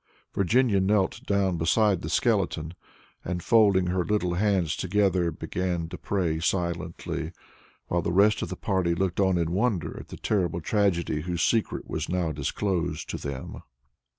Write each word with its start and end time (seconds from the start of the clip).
Virginia 0.33 0.79
knelt 0.81 1.23
down 1.27 1.59
beside 1.59 2.01
the 2.01 2.09
skeleton, 2.09 2.73
and, 3.23 3.43
folding 3.43 3.85
her 3.85 4.03
little 4.03 4.33
hands 4.33 4.75
together, 4.75 5.29
began 5.29 5.87
to 5.87 5.95
pray 5.95 6.39
silently, 6.39 7.31
while 7.85 8.01
the 8.01 8.11
rest 8.11 8.41
of 8.41 8.49
the 8.49 8.55
party 8.55 8.95
looked 8.95 9.19
on 9.19 9.37
in 9.37 9.51
wonder 9.51 9.95
at 9.99 10.07
the 10.07 10.17
terrible 10.17 10.59
tragedy 10.59 11.21
whose 11.21 11.43
secret 11.43 11.87
was 11.87 12.09
now 12.09 12.31
disclosed 12.31 13.07
to 13.11 13.17
them. 13.19 13.61